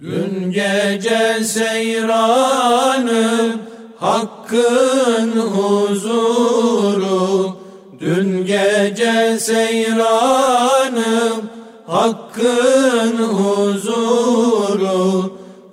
Dün 0.00 0.52
gece 0.52 1.44
seyranım 1.44 3.10
Hakkın 3.96 5.30
huzuru. 5.36 6.76
Dün 8.00 8.46
gece 8.46 9.38
seyranım 9.38 11.00
Hakkın 11.86 13.16
huzuru. 13.18 14.60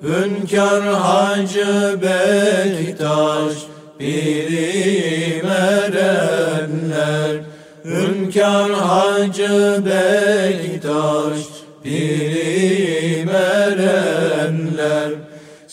Hünkar 0.04 0.84
Hacı 0.84 2.02
Bektaş 2.02 3.54
Piri 4.00 5.42
erenler. 5.46 7.42
Hünkar 7.86 8.72
Hacı 8.72 9.84
Bektaş 9.86 11.57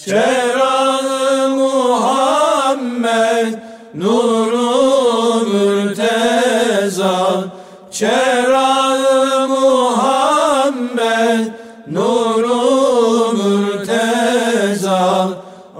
Çerağı 0.04 1.48
Muhammed 1.48 3.04
Nuru 3.94 5.46
Mürteza. 5.46 7.44
Çerağı 7.90 9.48
Muhammed 9.48 11.46
Nuru 11.86 13.32
Mürteza. 13.32 15.28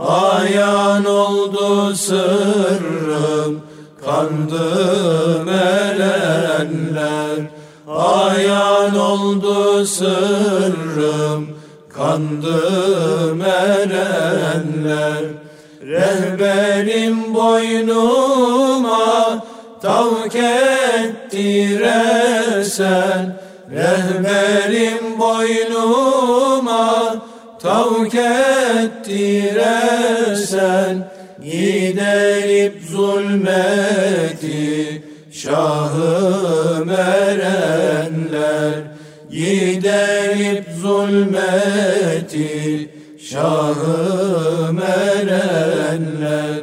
Ayan 0.09 1.05
oldu 1.05 1.95
sırrım 1.95 3.62
Kandım 4.05 5.48
erenler 5.48 7.39
Ayan 7.89 8.97
oldu 8.97 9.87
sırrım 9.87 11.54
Kandım 12.05 13.41
erenler 13.43 15.25
Rehberim 15.83 17.34
boynuma 17.34 19.05
Tavk 19.83 20.37
ettiresen 21.15 22.03
Rehberim 23.70 25.19
boynuma 25.20 27.17
Tavk 27.62 28.15
ettiresen 28.84 29.75
Giderip 31.43 32.83
zulmeti 32.91 33.83
Şahım 35.33 36.91
erenler 36.91 38.75
Giderip 40.55 40.70
zulmeti 40.83 42.88
Şahım 43.19 44.83
erenler 44.83 46.62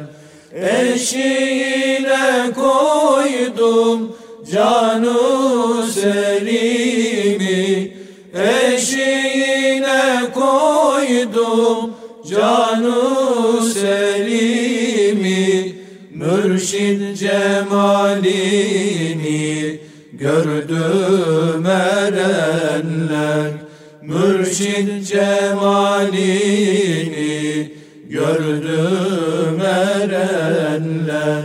Eşiğine 0.54 2.52
koydum 2.54 4.16
Canu 4.52 5.82
Selim'i 5.94 7.96
Eşiğine 8.34 10.22
koydum 10.34 11.94
Canu 12.30 13.60
Selim'i 13.74 15.74
Mürşid 16.14 17.16
cemalini 17.16 18.62
gördüm 20.12 21.66
erenler 21.66 23.61
Mürşid 24.02 25.04
cemalini 25.04 26.32
gördüm 28.08 29.60
erenler. 29.60 31.42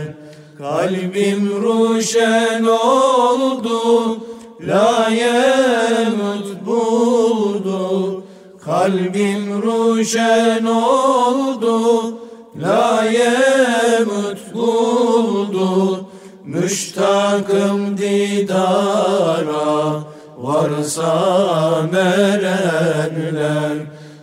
Kalbim 0.58 1.62
ruşen 1.62 2.64
oldu 2.64 4.18
layemut 4.60 6.66
buldu 6.66 8.22
Kalbim 8.64 9.62
ruşen 9.62 10.64
oldu 10.64 12.14
layemut 12.62 14.54
buldu 14.54 16.06
Müştakım 16.44 17.98
didara 17.98 20.02
varsa 20.38 21.82
merenler 21.92 23.78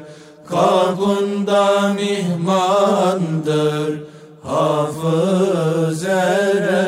Kapında 0.49 1.95
mihmandır 1.95 4.01
hafız 4.43 6.05
erenler 6.05 6.84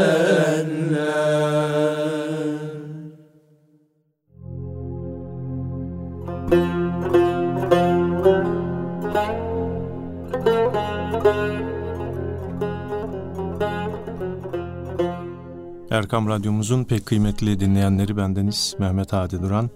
Erkam 16.17 16.29
Radyomuzun 16.29 16.85
pek 16.85 17.07
kıymetli 17.07 17.61
dinleyenleri 17.61 18.17
bendeniz 18.17 18.75
Mehmet 18.79 19.13
Hadi 19.13 19.43
Duran. 19.43 19.71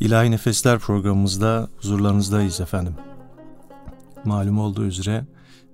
İlahi 0.00 0.30
Nefesler 0.30 0.78
programımızda 0.78 1.68
huzurlarınızdayız 1.76 2.60
efendim. 2.60 2.94
Malum 4.24 4.58
olduğu 4.58 4.84
üzere 4.84 5.24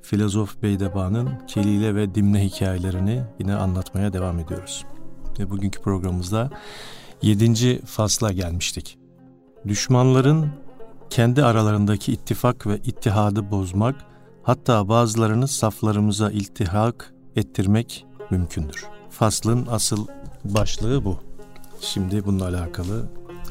filozof 0.03 0.63
Beydeba'nın 0.63 1.47
Kelile 1.47 1.95
ve 1.95 2.15
Dimne 2.15 2.45
hikayelerini 2.45 3.23
yine 3.39 3.55
anlatmaya 3.55 4.13
devam 4.13 4.39
ediyoruz. 4.39 4.85
Ve 5.39 5.51
bugünkü 5.51 5.81
programımızda 5.81 6.51
7. 7.23 7.81
fasla 7.87 8.33
gelmiştik. 8.33 8.99
Düşmanların 9.69 10.49
kendi 11.11 11.45
aralarındaki 11.45 12.13
ittifak 12.13 12.67
ve 12.67 12.79
ittihadı 12.79 13.51
bozmak, 13.51 13.97
hatta 14.43 14.89
bazılarını 14.89 15.49
saflarımıza 15.49 16.31
iltihak 16.31 17.15
ettirmek 17.37 18.07
mümkündür. 18.31 18.94
Faslın 19.19 19.67
asıl 19.71 20.07
başlığı 20.45 21.05
bu. 21.05 21.19
Şimdi 21.81 22.25
bununla 22.25 22.49
alakalı 22.49 23.09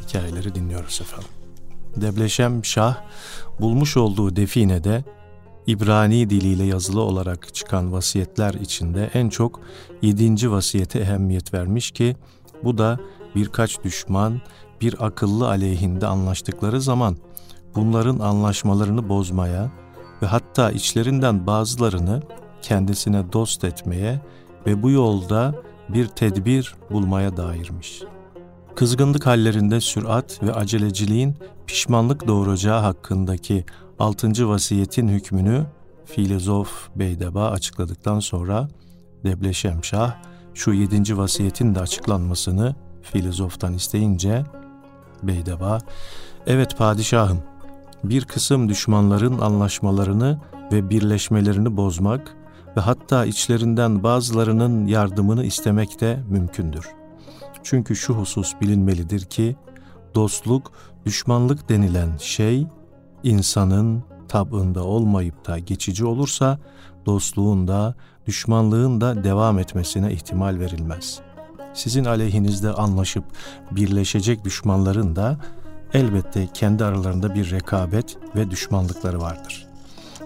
hikayeleri 0.08 0.56
dinliyoruz 0.56 1.02
efendim. 1.02 1.30
Debleşem 1.96 2.66
Şah 2.66 2.96
bulmuş 3.60 3.98
olduğu 3.98 4.36
definede 4.36 5.04
İbrani 5.68 6.30
diliyle 6.30 6.64
yazılı 6.64 7.02
olarak 7.02 7.54
çıkan 7.54 7.94
vasiyetler 7.94 8.54
içinde 8.54 9.10
en 9.14 9.30
çok 9.30 9.60
yedinci 10.02 10.52
vasiyete 10.52 11.00
ehemmiyet 11.00 11.54
vermiş 11.54 11.92
ki 11.92 12.16
bu 12.64 12.78
da 12.78 13.00
birkaç 13.36 13.84
düşman 13.84 14.42
bir 14.82 15.06
akıllı 15.06 15.48
aleyhinde 15.48 16.08
anlaştıkları 16.08 16.82
zaman 16.82 17.18
bunların 17.76 18.20
anlaşmalarını 18.20 19.10
bozmaya 19.10 19.72
ve 20.22 20.26
hatta 20.26 20.72
içlerinden 20.72 21.48
bazılarını 21.48 22.22
kendisine 22.62 23.34
dost 23.34 23.64
etmeye 23.64 24.22
ve 24.68 24.84
bu 24.84 24.92
yolda 24.92 25.56
bir 25.90 26.08
tedbir 26.08 26.76
bulmaya 26.92 27.38
dairmiş. 27.38 28.04
Kızgınlık 28.76 29.26
hallerinde 29.26 29.82
sürat 29.82 30.44
ve 30.44 30.54
aceleciliğin 30.54 31.36
pişmanlık 31.68 32.28
doğuracağı 32.28 32.82
hakkındaki 32.82 33.66
altıncı 34.00 34.48
vasiyetin 34.48 35.08
hükmünü 35.08 35.66
filozof 36.06 36.90
Beydeba 36.96 37.50
açıkladıktan 37.50 38.20
sonra 38.20 38.68
Debleşemşah 39.26 40.16
şu 40.54 40.74
yedinci 40.74 41.18
vasiyetin 41.18 41.76
de 41.76 41.80
açıklanmasını 41.80 42.76
filozoftan 43.02 43.74
isteyince 43.74 44.44
Beydeba, 45.24 45.80
evet 46.48 46.78
padişahım 46.78 47.40
bir 48.04 48.26
kısım 48.26 48.70
düşmanların 48.70 49.40
anlaşmalarını 49.40 50.40
ve 50.72 50.90
birleşmelerini 50.90 51.78
bozmak 51.78 52.36
ve 52.78 52.82
hatta 52.82 53.26
içlerinden 53.26 54.04
bazılarının 54.04 54.88
yardımını 54.88 55.46
istemek 55.46 56.02
de 56.02 56.20
mümkündür. 56.30 56.88
Çünkü 57.64 57.96
şu 57.96 58.14
husus 58.14 58.54
bilinmelidir 58.62 59.22
ki, 59.22 59.56
dostluk, 60.16 60.72
düşmanlık 61.06 61.70
denilen 61.70 62.18
şey 62.18 62.68
insanın 63.24 64.04
tabında 64.28 64.84
olmayıp 64.84 65.48
da 65.48 65.60
geçici 65.60 66.06
olursa 66.06 66.60
dostluğun 67.06 67.68
da 67.68 67.96
düşmanlığın 68.28 69.02
da 69.02 69.24
devam 69.24 69.60
etmesine 69.60 70.14
ihtimal 70.14 70.60
verilmez. 70.60 71.20
Sizin 71.74 72.06
aleyhinizde 72.06 72.72
anlaşıp 72.72 73.24
birleşecek 73.72 74.46
düşmanların 74.46 75.16
da 75.16 75.38
elbette 75.94 76.48
kendi 76.54 76.86
aralarında 76.86 77.36
bir 77.36 77.52
rekabet 77.52 78.18
ve 78.36 78.52
düşmanlıkları 78.52 79.22
vardır. 79.22 79.73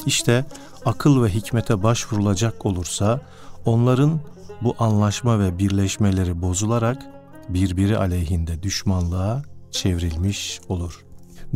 İşte 0.08 0.46
akıl 0.86 1.24
ve 1.24 1.30
hikmete 1.30 1.84
başvurulacak 1.84 2.66
olursa 2.66 3.22
onların 3.66 4.20
bu 4.62 4.76
anlaşma 4.80 5.40
ve 5.40 5.60
birleşmeleri 5.60 6.42
bozularak 6.42 7.06
birbiri 7.50 7.98
aleyhinde 7.98 8.64
düşmanlığa 8.64 9.42
çevrilmiş 9.72 10.60
olur. 10.70 11.06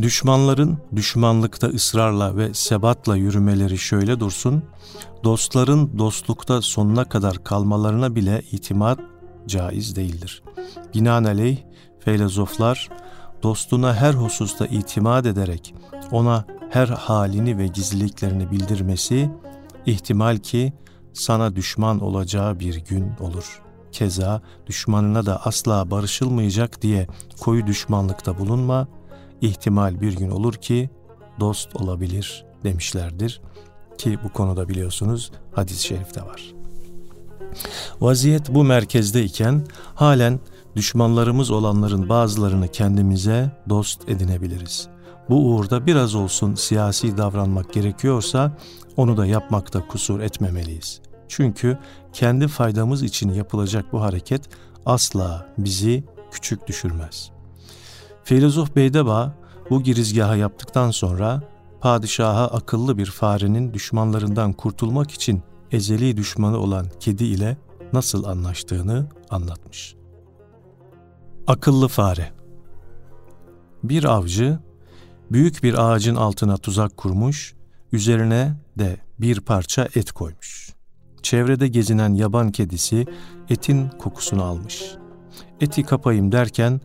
Düşmanların 0.02 0.78
düşmanlıkta 0.96 1.66
ısrarla 1.66 2.36
ve 2.36 2.54
sebatla 2.54 3.16
yürümeleri 3.16 3.78
şöyle 3.78 4.20
dursun, 4.20 4.62
dostların 5.24 5.98
dostlukta 5.98 6.62
sonuna 6.62 7.04
kadar 7.04 7.44
kalmalarına 7.44 8.14
bile 8.14 8.42
itimat 8.52 9.00
caiz 9.46 9.96
değildir. 9.96 10.42
Binaenaleyh 10.94 11.58
filozoflar 12.00 12.88
dostuna 13.42 13.94
her 13.94 14.14
hususta 14.14 14.66
itimat 14.66 15.26
ederek 15.26 15.74
ona 16.10 16.44
her 16.70 16.88
halini 16.88 17.58
ve 17.58 17.66
gizliliklerini 17.66 18.50
bildirmesi 18.50 19.30
ihtimal 19.86 20.36
ki 20.36 20.72
sana 21.12 21.56
düşman 21.56 22.00
olacağı 22.00 22.60
bir 22.60 22.76
gün 22.84 23.12
olur. 23.20 23.62
Keza 23.92 24.42
düşmanına 24.66 25.26
da 25.26 25.46
asla 25.46 25.90
barışılmayacak 25.90 26.82
diye 26.82 27.06
koyu 27.40 27.66
düşmanlıkta 27.66 28.38
bulunma, 28.38 28.88
ihtimal 29.40 30.00
bir 30.00 30.16
gün 30.16 30.30
olur 30.30 30.54
ki 30.54 30.90
dost 31.40 31.76
olabilir 31.76 32.44
demişlerdir. 32.64 33.40
Ki 33.98 34.18
bu 34.24 34.28
konuda 34.28 34.68
biliyorsunuz 34.68 35.32
hadis-i 35.52 35.86
şerifte 35.86 36.22
var. 36.22 36.54
Vaziyet 38.00 38.54
bu 38.54 38.64
merkezdeyken 38.64 39.66
halen 39.94 40.40
düşmanlarımız 40.76 41.50
olanların 41.50 42.08
bazılarını 42.08 42.68
kendimize 42.68 43.50
dost 43.68 44.08
edinebiliriz. 44.08 44.88
Bu 45.30 45.36
uğurda 45.36 45.86
biraz 45.86 46.14
olsun 46.14 46.54
siyasi 46.54 47.16
davranmak 47.16 47.72
gerekiyorsa 47.72 48.56
onu 48.96 49.16
da 49.16 49.26
yapmakta 49.26 49.86
kusur 49.86 50.20
etmemeliyiz. 50.20 51.00
Çünkü 51.28 51.78
kendi 52.12 52.48
faydamız 52.48 53.02
için 53.02 53.32
yapılacak 53.32 53.92
bu 53.92 54.02
hareket 54.02 54.42
asla 54.86 55.46
bizi 55.58 56.04
küçük 56.30 56.66
düşürmez. 56.66 57.30
Filozof 58.24 58.76
Beydeba 58.76 59.34
bu 59.70 59.82
girizgaha 59.82 60.36
yaptıktan 60.36 60.90
sonra 60.90 61.42
padişaha 61.80 62.46
akıllı 62.46 62.98
bir 62.98 63.06
farenin 63.06 63.74
düşmanlarından 63.74 64.52
kurtulmak 64.52 65.10
için 65.10 65.42
ezeli 65.70 66.16
düşmanı 66.16 66.58
olan 66.58 66.86
kedi 67.00 67.24
ile 67.24 67.56
nasıl 67.92 68.24
anlaştığını 68.24 69.06
anlatmış. 69.30 70.01
Akıllı 71.46 71.88
fare 71.88 72.32
Bir 73.82 74.04
avcı 74.04 74.58
büyük 75.30 75.62
bir 75.62 75.90
ağacın 75.90 76.16
altına 76.16 76.56
tuzak 76.56 76.96
kurmuş, 76.96 77.54
üzerine 77.92 78.56
de 78.78 78.96
bir 79.20 79.40
parça 79.40 79.88
et 79.94 80.12
koymuş. 80.12 80.72
Çevrede 81.22 81.68
gezinen 81.68 82.14
yaban 82.14 82.50
kedisi 82.50 83.06
etin 83.48 83.88
kokusunu 83.88 84.42
almış. 84.42 84.82
Eti 85.60 85.82
kapayım 85.82 86.32
derken 86.32 86.80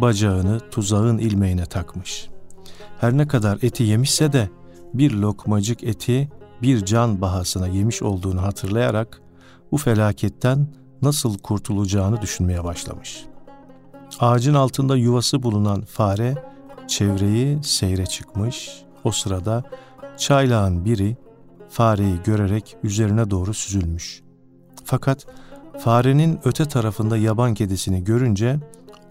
bacağını 0.00 0.70
tuzağın 0.70 1.18
ilmeğine 1.18 1.66
takmış. 1.66 2.28
Her 3.00 3.16
ne 3.16 3.28
kadar 3.28 3.58
eti 3.62 3.82
yemişse 3.82 4.32
de 4.32 4.50
bir 4.94 5.12
lokmacık 5.12 5.84
eti 5.84 6.28
bir 6.62 6.84
can 6.84 7.20
bahasına 7.20 7.66
yemiş 7.66 8.02
olduğunu 8.02 8.42
hatırlayarak 8.42 9.22
bu 9.72 9.76
felaketten 9.76 10.68
nasıl 11.02 11.38
kurtulacağını 11.38 12.22
düşünmeye 12.22 12.64
başlamış. 12.64 13.26
Ağacın 14.20 14.54
altında 14.54 14.96
yuvası 14.96 15.42
bulunan 15.42 15.82
fare 15.82 16.34
çevreyi 16.88 17.58
seyre 17.62 18.06
çıkmış. 18.06 18.82
O 19.04 19.12
sırada 19.12 19.64
çaylağın 20.16 20.84
biri 20.84 21.16
fareyi 21.68 22.16
görerek 22.24 22.76
üzerine 22.82 23.30
doğru 23.30 23.54
süzülmüş. 23.54 24.22
Fakat 24.84 25.26
farenin 25.78 26.38
öte 26.44 26.64
tarafında 26.64 27.16
yaban 27.16 27.54
kedisini 27.54 28.04
görünce 28.04 28.60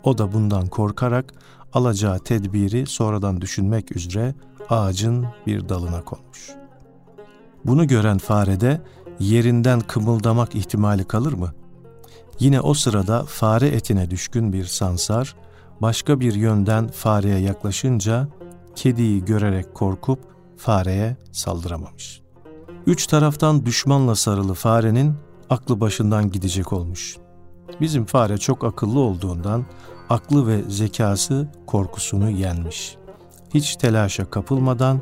o 0.03 0.17
da 0.17 0.33
bundan 0.33 0.67
korkarak 0.67 1.33
alacağı 1.73 2.19
tedbiri 2.19 2.85
sonradan 2.85 3.41
düşünmek 3.41 3.95
üzere 3.95 4.35
ağacın 4.69 5.25
bir 5.47 5.69
dalına 5.69 6.01
konmuş. 6.01 6.49
Bunu 7.65 7.87
gören 7.87 8.17
farede 8.17 8.81
yerinden 9.19 9.79
kımıldamak 9.79 10.55
ihtimali 10.55 11.05
kalır 11.05 11.33
mı? 11.33 11.53
Yine 12.39 12.61
o 12.61 12.73
sırada 12.73 13.23
fare 13.23 13.67
etine 13.67 14.11
düşkün 14.11 14.53
bir 14.53 14.65
sansar 14.65 15.35
başka 15.81 16.19
bir 16.19 16.33
yönden 16.33 16.87
fareye 16.87 17.39
yaklaşınca 17.39 18.27
kediyi 18.75 19.25
görerek 19.25 19.73
korkup 19.73 20.19
fareye 20.57 21.17
saldıramamış. 21.31 22.21
Üç 22.87 23.07
taraftan 23.07 23.65
düşmanla 23.65 24.15
sarılı 24.15 24.53
farenin 24.53 25.13
aklı 25.49 25.79
başından 25.79 26.31
gidecek 26.31 26.73
olmuş. 26.73 27.17
Bizim 27.81 28.05
fare 28.05 28.37
çok 28.37 28.63
akıllı 28.63 28.99
olduğundan 28.99 29.65
aklı 30.09 30.47
ve 30.47 30.61
zekası 30.69 31.51
korkusunu 31.67 32.29
yenmiş. 32.29 32.97
Hiç 33.53 33.75
telaşa 33.75 34.29
kapılmadan 34.29 35.01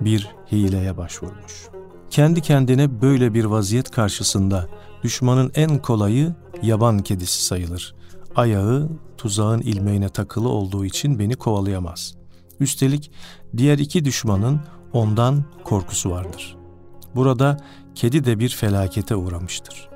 bir 0.00 0.34
hileye 0.52 0.96
başvurmuş. 0.96 1.68
Kendi 2.10 2.40
kendine 2.40 3.02
böyle 3.02 3.34
bir 3.34 3.44
vaziyet 3.44 3.90
karşısında 3.90 4.68
düşmanın 5.06 5.52
en 5.54 5.78
kolayı 5.78 6.34
yaban 6.62 6.98
kedisi 6.98 7.44
sayılır. 7.44 7.94
Ayağı 8.36 8.88
tuzağın 9.18 9.60
ilmeğine 9.60 10.08
takılı 10.08 10.48
olduğu 10.48 10.84
için 10.84 11.18
beni 11.18 11.34
kovalayamaz. 11.34 12.14
Üstelik 12.60 13.10
diğer 13.56 13.78
iki 13.78 14.04
düşmanın 14.04 14.60
ondan 14.92 15.44
korkusu 15.64 16.10
vardır. 16.10 16.56
Burada 17.14 17.56
kedi 17.94 18.24
de 18.24 18.38
bir 18.38 18.48
felakete 18.48 19.16
uğramıştır. 19.16 19.88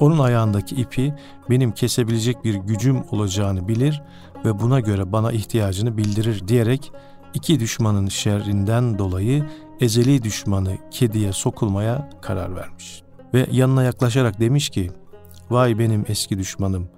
Onun 0.00 0.18
ayağındaki 0.18 0.74
ipi 0.74 1.14
benim 1.50 1.72
kesebilecek 1.72 2.44
bir 2.44 2.54
gücüm 2.54 3.04
olacağını 3.10 3.68
bilir 3.68 4.02
ve 4.44 4.60
buna 4.60 4.80
göre 4.80 5.12
bana 5.12 5.32
ihtiyacını 5.32 5.98
bildirir 5.98 6.48
diyerek 6.48 6.92
iki 7.34 7.60
düşmanın 7.60 8.08
şerrinden 8.08 8.98
dolayı 8.98 9.44
ezeli 9.80 10.22
düşmanı 10.22 10.76
kediye 10.90 11.32
sokulmaya 11.32 12.10
karar 12.22 12.56
vermiş. 12.56 13.05
Ve 13.36 13.46
yanına 13.52 13.82
yaklaşarak 13.82 14.40
demiş 14.40 14.68
ki, 14.68 14.90
Vay 15.50 15.78
benim 15.78 16.04
eski 16.08 16.38
düşmanım, 16.38 16.88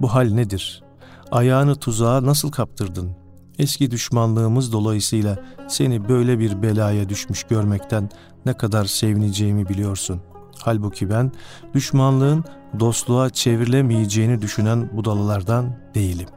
bu 0.00 0.14
hal 0.14 0.30
nedir? 0.30 0.82
Ayağını 1.30 1.76
tuzağa 1.76 2.26
nasıl 2.26 2.50
kaptırdın? 2.50 3.16
Eski 3.58 3.90
düşmanlığımız 3.90 4.72
dolayısıyla 4.72 5.38
seni 5.68 6.08
böyle 6.08 6.38
bir 6.38 6.62
belaya 6.62 7.08
düşmüş 7.08 7.44
görmekten 7.44 8.10
ne 8.46 8.56
kadar 8.56 8.84
sevineceğimi 8.84 9.68
biliyorsun. 9.68 10.20
Halbuki 10.58 11.10
ben 11.10 11.32
düşmanlığın 11.74 12.44
dostluğa 12.80 13.30
çevrilemeyeceğini 13.30 14.42
düşünen 14.42 14.96
budalalardan 14.96 15.76
değilim. 15.94 16.28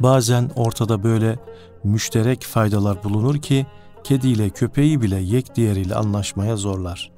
Bazen 0.00 0.50
ortada 0.56 1.02
böyle 1.02 1.38
müşterek 1.84 2.42
faydalar 2.42 3.04
bulunur 3.04 3.42
ki 3.42 3.66
kediyle 4.04 4.50
köpeği 4.50 5.00
bile 5.00 5.16
yek 5.16 5.54
diğeriyle 5.54 5.94
anlaşmaya 5.94 6.56
zorlar. 6.56 7.13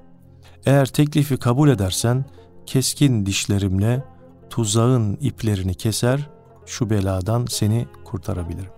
Eğer 0.67 0.87
teklifi 0.87 1.37
kabul 1.37 1.69
edersen 1.69 2.25
keskin 2.67 3.27
dişlerimle 3.27 4.05
tuzağın 4.51 5.17
iplerini 5.21 5.75
keser, 5.75 6.31
şu 6.67 6.91
beladan 6.91 7.47
seni 7.49 7.87
kurtarabilirim. 8.05 8.71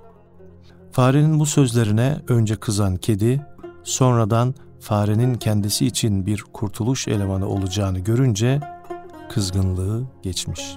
Farenin 0.93 1.41
bu 1.41 1.47
sözlerine 1.47 2.19
önce 2.29 2.57
kızan 2.57 2.97
kedi, 2.97 3.47
sonradan 3.85 4.55
farenin 4.81 5.35
kendisi 5.35 5.87
için 5.87 6.27
bir 6.27 6.43
kurtuluş 6.53 7.09
elemanı 7.09 7.49
olacağını 7.49 7.99
görünce 7.99 8.61
kızgınlığı 9.31 10.05
geçmiş. 10.23 10.77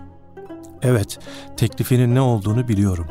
Evet, 0.81 1.19
teklifinin 1.57 2.15
ne 2.15 2.21
olduğunu 2.21 2.67
biliyorum. 2.67 3.07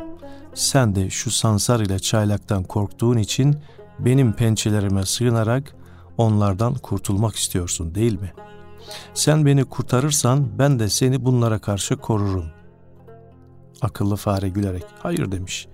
Sen 0.53 0.95
de 0.95 1.09
şu 1.09 1.31
sansar 1.31 1.79
ile 1.79 1.99
çaylaktan 1.99 2.63
korktuğun 2.63 3.17
için 3.17 3.57
benim 3.99 4.33
pençelerime 4.33 5.05
sığınarak 5.05 5.75
onlardan 6.21 6.73
kurtulmak 6.75 7.35
istiyorsun 7.35 7.95
değil 7.95 8.19
mi? 8.21 8.33
Sen 9.13 9.45
beni 9.45 9.63
kurtarırsan 9.65 10.59
ben 10.59 10.79
de 10.79 10.89
seni 10.89 11.25
bunlara 11.25 11.59
karşı 11.59 11.97
korurum. 11.97 12.45
Akıllı 13.81 14.15
fare 14.15 14.49
gülerek 14.49 14.85
hayır 14.99 15.31
demiş. 15.31 15.67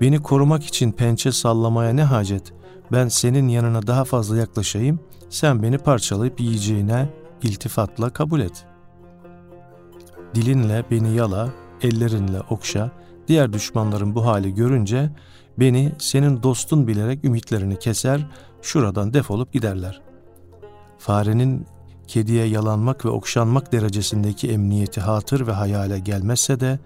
Beni 0.00 0.22
korumak 0.22 0.64
için 0.64 0.92
pençe 0.92 1.32
sallamaya 1.32 1.92
ne 1.92 2.02
hacet? 2.02 2.52
Ben 2.92 3.08
senin 3.08 3.48
yanına 3.48 3.86
daha 3.86 4.04
fazla 4.04 4.36
yaklaşayım, 4.36 5.00
sen 5.30 5.62
beni 5.62 5.78
parçalayıp 5.78 6.40
yiyeceğine 6.40 7.08
iltifatla 7.42 8.10
kabul 8.10 8.40
et. 8.40 8.66
Dilinle 10.34 10.84
beni 10.90 11.16
yala, 11.16 11.48
ellerinle 11.82 12.40
okşa, 12.40 12.92
Diğer 13.28 13.52
düşmanlarım 13.52 14.14
bu 14.14 14.26
hali 14.26 14.54
görünce 14.54 15.10
beni 15.58 15.92
senin 15.98 16.42
dostun 16.42 16.86
bilerek 16.86 17.24
ümitlerini 17.24 17.78
keser, 17.78 18.26
şuradan 18.62 19.14
defolup 19.14 19.52
giderler. 19.52 20.02
Farenin 20.98 21.66
kediye 22.08 22.46
yalanmak 22.46 23.04
ve 23.04 23.08
okşanmak 23.08 23.72
derecesindeki 23.72 24.50
emniyeti 24.50 25.00
hatır 25.00 25.46
ve 25.46 25.52
hayale 25.52 25.98
gelmezse 25.98 26.60
de 26.60 26.78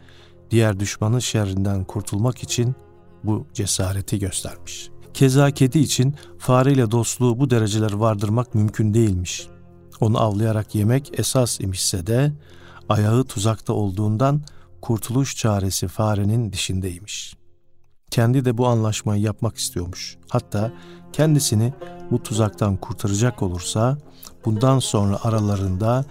diğer 0.50 0.80
düşmanın 0.80 1.18
şerrinden 1.18 1.84
kurtulmak 1.84 2.42
için 2.42 2.74
bu 3.24 3.46
cesareti 3.54 4.18
göstermiş. 4.18 4.90
Keza 5.14 5.50
kedi 5.50 5.78
için 5.78 6.14
fareyle 6.38 6.90
dostluğu 6.90 7.38
bu 7.38 7.50
dereceler 7.50 7.92
vardırmak 7.92 8.54
mümkün 8.54 8.94
değilmiş. 8.94 9.48
Onu 10.00 10.20
avlayarak 10.20 10.74
yemek 10.74 11.18
esas 11.18 11.60
imişse 11.60 12.06
de 12.06 12.32
ayağı 12.88 13.24
tuzakta 13.24 13.72
olduğundan 13.72 14.42
kurtuluş 14.80 15.36
çaresi 15.36 15.88
farenin 15.88 16.52
dişindeymiş. 16.52 17.36
Kendi 18.10 18.44
de 18.44 18.58
bu 18.58 18.66
anlaşmayı 18.66 19.22
yapmak 19.22 19.56
istiyormuş. 19.56 20.16
Hatta 20.28 20.72
kendisini 21.12 21.72
bu 22.10 22.22
tuzaktan 22.22 22.76
kurtaracak 22.76 23.42
olursa 23.42 23.98
bundan 24.44 24.78
sonra 24.78 25.18
aralarında 25.22 26.04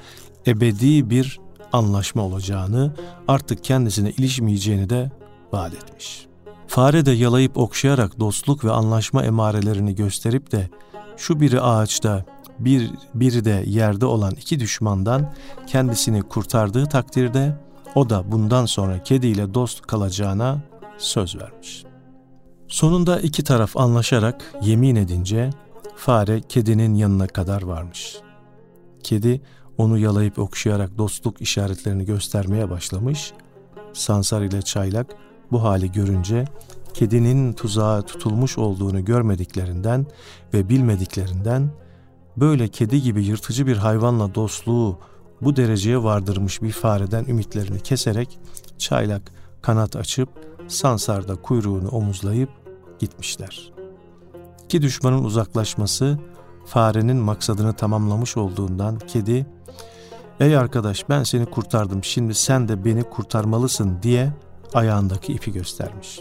ebedi 0.47 1.09
bir 1.09 1.39
anlaşma 1.73 2.23
olacağını, 2.23 2.93
artık 3.27 3.63
kendisine 3.63 4.11
ilişmeyeceğini 4.11 4.89
de 4.89 5.11
vaat 5.51 5.73
etmiş. 5.73 6.25
Fare 6.67 7.05
de 7.05 7.11
yalayıp 7.11 7.57
okşayarak 7.57 8.19
dostluk 8.19 8.65
ve 8.65 8.71
anlaşma 8.71 9.23
emarelerini 9.23 9.95
gösterip 9.95 10.51
de 10.51 10.69
şu 11.17 11.39
biri 11.39 11.61
ağaçta, 11.61 12.25
bir 12.59 12.91
biri 13.13 13.45
de 13.45 13.63
yerde 13.67 14.05
olan 14.05 14.31
iki 14.31 14.59
düşmandan 14.59 15.33
kendisini 15.67 16.21
kurtardığı 16.21 16.85
takdirde 16.85 17.57
o 17.95 18.09
da 18.09 18.31
bundan 18.31 18.65
sonra 18.65 19.03
kediyle 19.03 19.53
dost 19.53 19.81
kalacağına 19.81 20.61
söz 20.97 21.35
vermiş. 21.35 21.90
Sonunda 22.71 23.19
iki 23.19 23.43
taraf 23.43 23.77
anlaşarak 23.77 24.53
yemin 24.61 24.95
edince 24.95 25.49
fare 25.95 26.41
kedinin 26.41 26.95
yanına 26.95 27.27
kadar 27.27 27.61
varmış. 27.61 28.17
Kedi 29.03 29.41
onu 29.77 29.97
yalayıp 29.97 30.39
okşayarak 30.39 30.97
dostluk 30.97 31.41
işaretlerini 31.41 32.05
göstermeye 32.05 32.69
başlamış. 32.69 33.33
Sansar 33.93 34.41
ile 34.41 34.61
çaylak 34.61 35.15
bu 35.51 35.63
hali 35.63 35.91
görünce 35.91 36.45
kedinin 36.93 37.53
tuzağa 37.53 38.01
tutulmuş 38.01 38.57
olduğunu 38.57 39.05
görmediklerinden 39.05 40.05
ve 40.53 40.69
bilmediklerinden 40.69 41.71
böyle 42.37 42.67
kedi 42.67 43.01
gibi 43.01 43.25
yırtıcı 43.25 43.67
bir 43.67 43.77
hayvanla 43.77 44.35
dostluğu 44.35 44.99
bu 45.41 45.55
dereceye 45.55 46.03
vardırmış 46.03 46.61
bir 46.61 46.71
fareden 46.71 47.25
ümitlerini 47.25 47.79
keserek 47.79 48.39
çaylak 48.77 49.21
kanat 49.61 49.95
açıp 49.95 50.29
Sansar'da 50.67 51.35
kuyruğunu 51.35 51.89
omuzlayıp 51.89 52.60
gitmişler. 53.01 53.71
Ki 54.69 54.81
düşmanın 54.81 55.23
uzaklaşması 55.23 56.19
farenin 56.65 57.17
maksadını 57.17 57.73
tamamlamış 57.73 58.37
olduğundan 58.37 58.99
kedi 58.99 59.45
''Ey 60.39 60.57
arkadaş 60.57 61.09
ben 61.09 61.23
seni 61.23 61.45
kurtardım 61.45 62.03
şimdi 62.03 62.33
sen 62.33 62.67
de 62.67 62.85
beni 62.85 63.03
kurtarmalısın'' 63.03 64.03
diye 64.03 64.33
ayağındaki 64.73 65.33
ipi 65.33 65.51
göstermiş. 65.51 66.19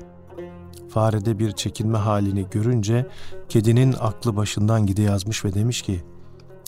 Farede 0.89 1.39
bir 1.39 1.53
çekinme 1.53 1.99
halini 1.99 2.47
görünce 2.51 3.07
kedinin 3.49 3.95
aklı 4.01 4.37
başından 4.37 4.87
gide 4.87 5.03
yazmış 5.03 5.45
ve 5.45 5.55
demiş 5.55 5.83
ki 5.83 6.05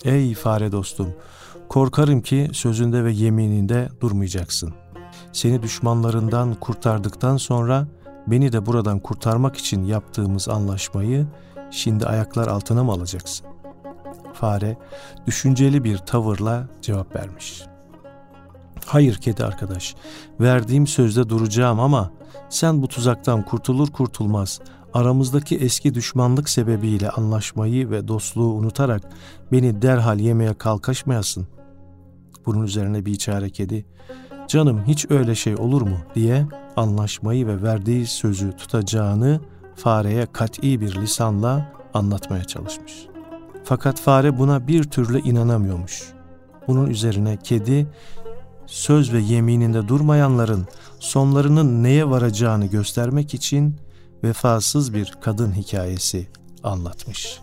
''Ey 0.05 0.35
fare 0.35 0.73
dostum 0.73 1.09
korkarım 1.69 2.21
ki 2.21 2.51
sözünde 2.53 3.05
ve 3.05 3.13
yemininde 3.13 3.89
durmayacaksın. 4.01 4.75
Seni 5.33 5.63
düşmanlarından 5.63 6.55
kurtardıktan 6.55 7.37
sonra 7.37 7.87
beni 8.27 8.53
de 8.53 8.67
buradan 8.67 8.99
kurtarmak 8.99 9.57
için 9.57 9.85
yaptığımız 9.85 10.49
anlaşmayı 10.49 11.27
şimdi 11.71 12.07
ayaklar 12.07 12.49
altına 12.49 12.85
mı 12.85 12.93
alacaksın?'' 12.93 13.53
Fare 14.33 14.77
düşünceli 15.27 15.85
bir 15.85 15.99
tavırla 15.99 16.69
cevap 16.83 17.17
vermiş. 17.17 17.63
Hayır 18.87 19.15
kedi 19.15 19.45
arkadaş, 19.45 19.95
verdiğim 20.41 20.87
sözde 20.87 21.29
duracağım 21.29 21.81
ama 21.81 22.11
sen 22.49 22.83
bu 22.83 22.89
tuzaktan 22.89 23.45
kurtulur 23.45 23.91
kurtulmaz 23.91 24.61
aramızdaki 24.95 25.57
eski 25.57 25.95
düşmanlık 25.95 26.49
sebebiyle 26.49 27.11
anlaşmayı 27.11 27.91
ve 27.91 28.09
dostluğu 28.09 28.53
unutarak 28.53 29.03
beni 29.53 29.83
derhal 29.83 30.21
yemeye 30.21 30.55
kalkaşmayasın. 30.55 31.47
Bunun 32.47 32.63
üzerine 32.63 33.07
bir 33.07 33.17
çare 33.17 33.51
kedi, 33.51 33.87
canım 34.49 34.85
hiç 34.87 35.11
öyle 35.11 35.35
şey 35.35 35.57
olur 35.57 35.83
mu 35.83 35.99
diye 36.15 36.47
anlaşmayı 36.77 37.47
ve 37.47 37.63
verdiği 37.63 38.07
sözü 38.07 38.53
tutacağını 38.57 39.41
fareye 39.77 40.27
kat'i 40.27 40.81
bir 40.81 40.95
lisanla 40.97 41.73
anlatmaya 41.95 42.45
çalışmış. 42.45 42.93
Fakat 43.65 44.01
fare 44.01 44.39
buna 44.39 44.69
bir 44.69 44.85
türlü 44.85 45.21
inanamıyormuş. 45.21 46.13
Bunun 46.69 46.87
üzerine 46.87 47.37
kedi 47.37 47.87
söz 48.67 49.13
ve 49.13 49.21
yemininde 49.21 49.89
durmayanların 49.89 50.67
sonlarının 51.01 51.83
neye 51.83 52.11
varacağını 52.11 52.67
göstermek 52.67 53.35
için 53.35 53.77
vefasız 54.25 54.95
bir 54.95 55.15
kadın 55.21 55.53
hikayesi 55.53 56.29
anlatmış. 56.63 57.41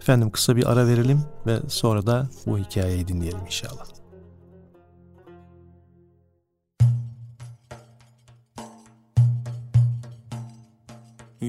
Efendim 0.00 0.30
kısa 0.30 0.56
bir 0.56 0.72
ara 0.72 0.86
verelim 0.86 1.22
ve 1.46 1.58
sonra 1.68 2.06
da 2.06 2.28
bu 2.46 2.58
hikayeyi 2.58 3.08
dinleyelim 3.08 3.46
inşallah. 3.46 3.95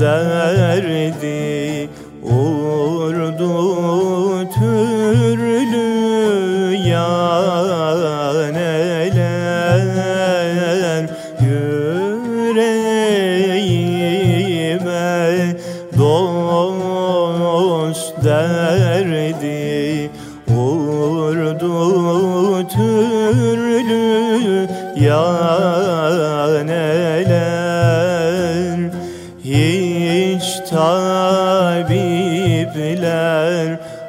derdi 0.00 1.88
Urdu 2.22 3.50
türlü 4.50 5.86
yaneler 6.88 7.20
Yüreğime 11.40 12.70
dost 15.98 16.54
derdi 18.24 20.10
Urdu 20.48 22.39
türlü 22.68 24.68
yaneler 24.96 25.70
Hiç 29.44 30.60
tabipler 30.70 31.80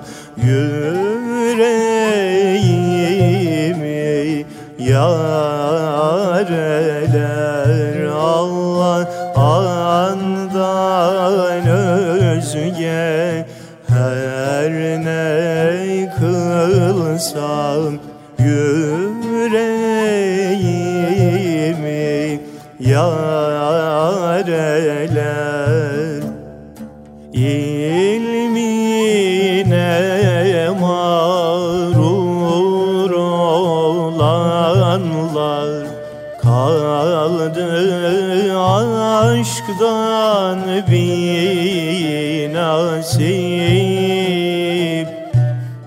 olanlar 34.92 35.86
kaldı 36.42 37.68
aşktan 39.30 40.58
bir 40.90 42.54
nasip 42.54 43.22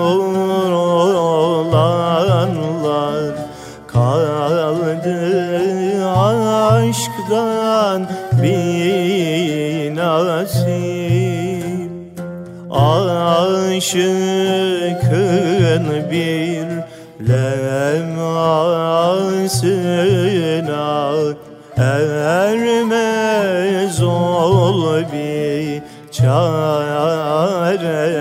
olanlar 1.53 2.15
kaldı 3.87 5.19
aşktan 6.71 8.07
bir 8.43 9.97
nasip 9.97 10.99
aşıkın 12.71 14.38
çareler 26.29 28.19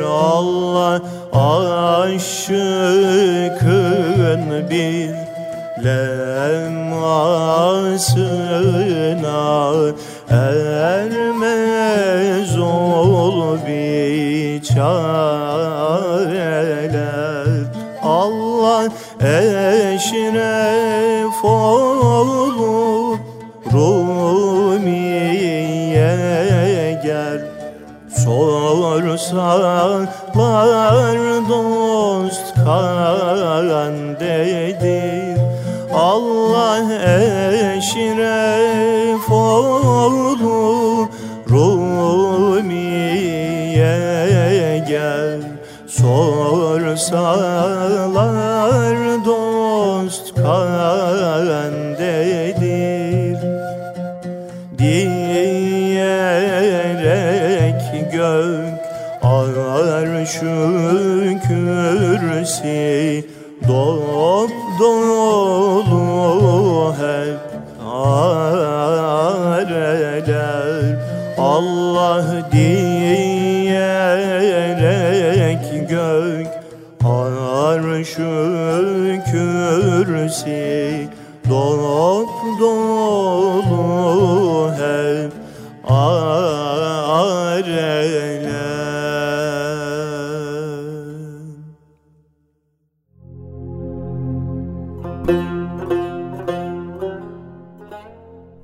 Allah 0.00 1.00
aşıkın 2.02 2.82
bir 4.70 5.10
lemasına 5.84 6.86
ermez 10.30 11.78
ol 12.58 13.58
bir 13.66 14.62
çareler 14.62 15.35
arşu 78.06 79.22
kürsi 79.30 81.08
Dop 81.50 82.28
dolu 82.60 83.92
hep 84.72 85.32
areler 85.90 86.46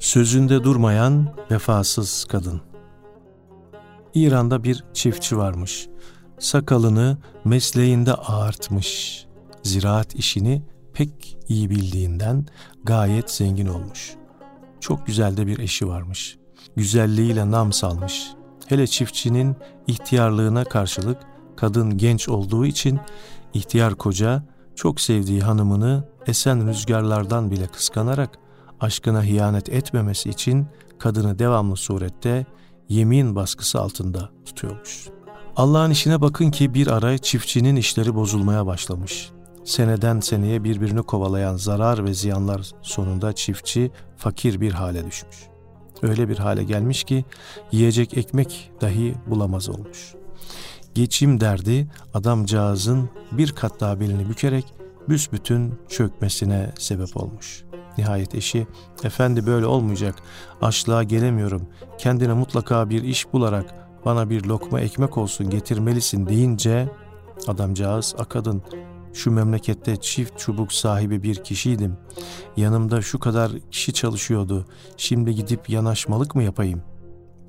Sözünde 0.01 0.65
durmayan 0.65 1.27
vefasız 1.51 2.25
kadın. 2.25 2.61
İran'da 4.15 4.65
bir 4.65 4.85
çiftçi 4.93 5.37
varmış. 5.37 5.89
Sakalını 6.39 7.19
mesleğinde 7.45 8.15
ağartmış. 8.15 9.27
Ziraat 9.63 10.15
işini 10.15 10.63
pek 10.93 11.39
iyi 11.49 11.71
bildiğinden 11.71 12.47
gayet 12.85 13.31
zengin 13.31 13.67
olmuş. 13.67 14.15
Çok 14.81 15.07
güzel 15.07 15.37
de 15.37 15.47
bir 15.47 15.59
eşi 15.59 15.89
varmış. 15.89 16.39
Güzelliğiyle 16.77 17.51
nam 17.51 17.73
salmış. 17.73 18.31
Hele 18.67 18.87
çiftçinin 18.87 19.57
ihtiyarlığına 19.87 20.65
karşılık 20.65 21.19
kadın 21.57 21.99
genç 21.99 22.29
olduğu 22.29 22.67
için 22.67 23.01
ihtiyar 23.55 23.95
koca 23.95 24.43
çok 24.75 25.01
sevdiği 25.01 25.41
hanımını 25.41 26.05
esen 26.27 26.69
rüzgarlardan 26.69 27.51
bile 27.51 27.67
kıskanarak 27.67 28.39
aşkına 28.81 29.23
hiyanet 29.23 29.69
etmemesi 29.69 30.31
için 30.31 30.67
kadını 30.99 31.39
devamlı 31.39 31.77
surette 31.77 32.47
yemin 32.89 33.35
baskısı 33.35 33.81
altında 33.81 34.31
tutuyormuş. 34.45 35.09
Allah'ın 35.57 35.91
işine 35.91 36.21
bakın 36.21 36.51
ki 36.51 36.75
bir 36.75 36.87
ara 36.87 37.19
çiftçinin 37.19 37.77
işleri 37.77 38.15
bozulmaya 38.15 38.67
başlamış. 38.67 39.31
Seneden 39.65 40.21
seneye 40.21 40.65
birbirini 40.65 41.03
kovalayan 41.03 41.57
zarar 41.57 42.05
ve 42.05 42.15
ziyanlar 42.15 42.71
sonunda 42.83 43.33
çiftçi 43.33 43.91
fakir 44.17 44.61
bir 44.61 44.73
hale 44.73 45.07
düşmüş. 45.07 45.37
Öyle 46.03 46.29
bir 46.29 46.39
hale 46.39 46.65
gelmiş 46.65 47.05
ki 47.05 47.25
yiyecek 47.73 48.17
ekmek 48.19 48.71
dahi 48.81 49.15
bulamaz 49.27 49.69
olmuş. 49.69 50.15
Geçim 50.95 51.41
derdi 51.41 51.89
adamcağızın 52.15 53.11
bir 53.33 53.53
kat 53.53 53.81
daha 53.81 54.01
belini 54.01 54.29
bükerek 54.29 54.75
büsbütün 55.09 55.75
çökmesine 55.89 56.73
sebep 56.79 57.17
olmuş. 57.17 57.65
Nihayet 57.99 58.35
eşi, 58.35 58.67
efendi 59.05 59.47
böyle 59.47 59.67
olmayacak, 59.67 60.15
açlığa 60.63 61.03
gelemiyorum, 61.03 61.67
kendine 61.99 62.33
mutlaka 62.33 62.91
bir 62.91 63.03
iş 63.03 63.33
bularak 63.33 63.75
bana 64.05 64.31
bir 64.31 64.45
lokma 64.45 64.81
ekmek 64.81 65.19
olsun 65.19 65.51
getirmelisin 65.51 66.27
deyince, 66.27 66.89
adamcağız, 67.49 68.15
akadın, 68.19 68.63
şu 69.13 69.31
memlekette 69.31 69.97
çift 69.97 70.39
çubuk 70.39 70.73
sahibi 70.73 71.23
bir 71.23 71.45
kişiydim. 71.45 71.97
Yanımda 72.57 73.03
şu 73.03 73.19
kadar 73.19 73.53
kişi 73.71 73.93
çalışıyordu. 73.93 74.67
Şimdi 74.97 75.35
gidip 75.35 75.71
yanaşmalık 75.71 76.35
mı 76.35 76.43
yapayım? 76.43 76.83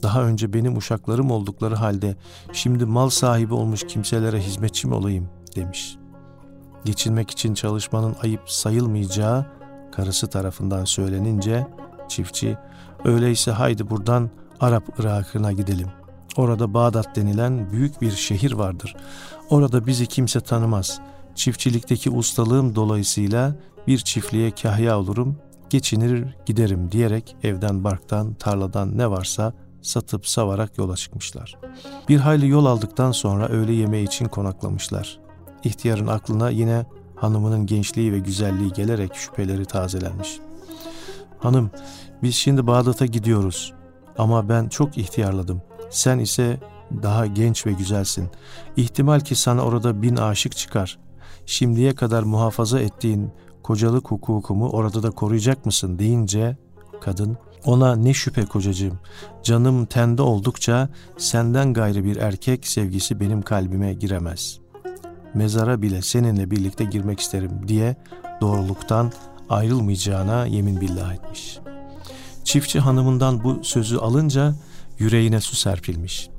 Daha 0.03 0.23
önce 0.23 0.53
benim 0.53 0.77
uşaklarım 0.77 1.31
oldukları 1.31 1.75
halde 1.75 2.15
şimdi 2.53 2.85
mal 2.85 3.09
sahibi 3.09 3.53
olmuş 3.53 3.83
kimselere 3.87 4.39
hizmetçi 4.39 4.87
mi 4.87 4.93
olayım 4.93 5.29
demiş. 5.55 5.97
Geçinmek 6.85 7.31
için 7.31 7.53
çalışmanın 7.53 8.15
ayıp 8.21 8.41
sayılmayacağı 8.45 9.45
karısı 9.91 10.27
tarafından 10.27 10.85
söylenince 10.85 11.67
çiftçi 12.07 12.57
öyleyse 13.05 13.51
haydi 13.51 13.89
buradan 13.89 14.29
Arap 14.59 14.83
Irak'ına 14.99 15.51
gidelim. 15.51 15.87
Orada 16.37 16.73
Bağdat 16.73 17.15
denilen 17.15 17.71
büyük 17.71 18.01
bir 18.01 18.11
şehir 18.11 18.51
vardır. 18.51 18.95
Orada 19.49 19.87
bizi 19.87 20.07
kimse 20.07 20.39
tanımaz. 20.39 20.99
Çiftçilikteki 21.35 22.09
ustalığım 22.09 22.75
dolayısıyla 22.75 23.55
bir 23.87 23.97
çiftliğe 23.97 24.51
kahya 24.51 24.99
olurum, 24.99 25.37
geçinir 25.69 26.35
giderim 26.45 26.91
diyerek 26.91 27.35
evden, 27.43 27.83
barktan, 27.83 28.33
tarladan 28.33 28.97
ne 28.97 29.09
varsa 29.09 29.53
satıp 29.81 30.27
savarak 30.27 30.77
yola 30.77 30.95
çıkmışlar. 30.95 31.57
Bir 32.09 32.17
hayli 32.17 32.47
yol 32.47 32.65
aldıktan 32.65 33.11
sonra 33.11 33.47
öğle 33.47 33.73
yemeği 33.73 34.07
için 34.07 34.25
konaklamışlar. 34.25 35.19
İhtiyarın 35.63 36.07
aklına 36.07 36.49
yine 36.49 36.85
hanımının 37.15 37.65
gençliği 37.65 38.13
ve 38.13 38.19
güzelliği 38.19 38.71
gelerek 38.71 39.15
şüpheleri 39.15 39.65
tazelenmiş. 39.65 40.39
Hanım, 41.39 41.71
biz 42.23 42.35
şimdi 42.35 42.67
Bağdat'a 42.67 43.05
gidiyoruz 43.05 43.73
ama 44.17 44.49
ben 44.49 44.69
çok 44.69 44.97
ihtiyarladım. 44.97 45.61
Sen 45.89 46.19
ise 46.19 46.59
daha 47.03 47.25
genç 47.25 47.65
ve 47.65 47.71
güzelsin. 47.71 48.29
İhtimal 48.77 49.19
ki 49.19 49.35
sana 49.35 49.61
orada 49.61 50.01
bin 50.01 50.15
aşık 50.15 50.55
çıkar. 50.55 50.99
Şimdiye 51.45 51.95
kadar 51.95 52.23
muhafaza 52.23 52.79
ettiğin 52.79 53.31
kocalık 53.63 54.11
hukukumu 54.11 54.69
orada 54.69 55.03
da 55.03 55.11
koruyacak 55.11 55.65
mısın 55.65 55.99
deyince 55.99 56.57
kadın 57.01 57.37
ona 57.65 57.95
ne 57.95 58.13
şüphe 58.13 58.45
kocacığım 58.45 58.99
canım 59.43 59.85
tende 59.85 60.21
oldukça 60.21 60.89
senden 61.17 61.73
gayrı 61.73 62.03
bir 62.03 62.15
erkek 62.15 62.67
sevgisi 62.67 63.19
benim 63.19 63.41
kalbime 63.41 63.93
giremez. 63.93 64.59
Mezara 65.33 65.81
bile 65.81 66.01
seninle 66.01 66.51
birlikte 66.51 66.83
girmek 66.83 67.19
isterim 67.19 67.67
diye 67.67 67.95
doğruluktan 68.41 69.11
ayrılmayacağına 69.49 70.45
yemin 70.45 70.81
billah 70.81 71.13
etmiş. 71.13 71.59
Çiftçi 72.43 72.79
hanımından 72.79 73.43
bu 73.43 73.63
sözü 73.63 73.97
alınca 73.97 74.55
yüreğine 74.99 75.41
su 75.41 75.55
serpilmiş. 75.55 76.29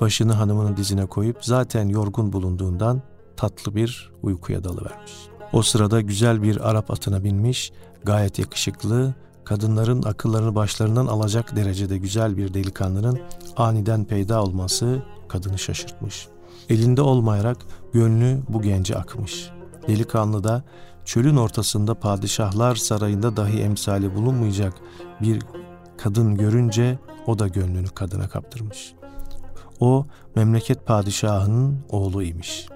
Başını 0.00 0.32
hanımının 0.32 0.76
dizine 0.76 1.06
koyup 1.06 1.44
zaten 1.44 1.88
yorgun 1.88 2.32
bulunduğundan 2.32 3.02
tatlı 3.36 3.74
bir 3.74 4.12
uykuya 4.22 4.64
dalıvermiş. 4.64 5.12
O 5.52 5.62
sırada 5.62 6.00
güzel 6.00 6.42
bir 6.42 6.70
Arap 6.70 6.90
atına 6.90 7.24
binmiş, 7.24 7.72
gayet 8.04 8.38
yakışıklı, 8.38 9.14
kadınların 9.44 10.02
akıllarını 10.02 10.54
başlarından 10.54 11.06
alacak 11.06 11.56
derecede 11.56 11.98
güzel 11.98 12.36
bir 12.36 12.54
delikanlının 12.54 13.20
aniden 13.56 14.04
peyda 14.04 14.42
olması 14.42 15.02
kadını 15.28 15.58
şaşırtmış. 15.58 16.28
Elinde 16.68 17.02
olmayarak 17.02 17.56
gönlü 17.92 18.42
bu 18.48 18.62
gence 18.62 18.96
akmış. 18.96 19.50
Delikanlı 19.88 20.44
da 20.44 20.62
çölün 21.04 21.36
ortasında 21.36 21.94
padişahlar 21.94 22.76
sarayında 22.76 23.36
dahi 23.36 23.60
emsali 23.60 24.14
bulunmayacak 24.14 24.74
bir 25.22 25.42
kadın 25.98 26.36
görünce 26.36 26.98
o 27.26 27.38
da 27.38 27.48
gönlünü 27.48 27.88
kadına 27.88 28.28
kaptırmış. 28.28 28.94
O 29.80 30.06
memleket 30.34 30.86
padişahının 30.86 31.78
oğlu 31.88 32.22
imiş. 32.22 32.68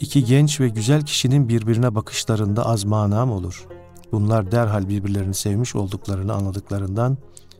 İki 0.00 0.24
genç 0.24 0.60
ve 0.60 0.68
güzel 0.68 1.02
kişinin 1.02 1.48
birbirine 1.48 1.94
bakışlarında 1.94 2.66
az 2.66 2.84
manam 2.84 3.32
olur. 3.32 3.66
Bunlar 4.12 4.52
derhal 4.52 4.88
birbirlerini 4.88 5.34
sevmiş 5.34 5.76
olduklarını 5.76 6.34
anladıklarından 6.34 7.18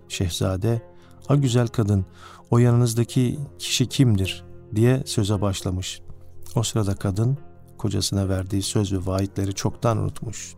şehzade, 0.09 0.83
"A 1.29 1.35
güzel 1.35 1.69
kadın, 1.69 2.07
o 2.51 2.59
yanınızdaki 2.59 3.39
kişi 3.59 3.87
kimdir?" 3.87 4.45
diye 4.75 5.03
söze 5.07 5.41
başlamış. 5.41 6.01
O 6.57 6.63
sırada 6.63 6.95
kadın 6.95 7.39
kocasına 7.79 8.29
verdiği 8.29 8.63
söz 8.63 8.93
ve 8.93 9.07
vaatleri 9.07 9.55
çoktan 9.55 9.99
unutmuş. 9.99 10.55